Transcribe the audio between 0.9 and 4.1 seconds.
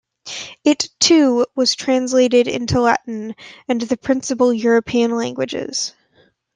too, was translated into Latin and the